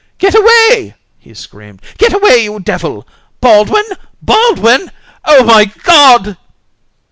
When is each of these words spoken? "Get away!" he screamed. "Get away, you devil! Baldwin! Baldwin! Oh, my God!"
"Get 0.17 0.33
away!" 0.33 0.95
he 1.19 1.35
screamed. 1.35 1.83
"Get 1.99 2.11
away, 2.11 2.43
you 2.45 2.59
devil! 2.59 3.07
Baldwin! 3.39 3.85
Baldwin! 4.19 4.89
Oh, 5.25 5.43
my 5.43 5.65
God!" 5.65 6.37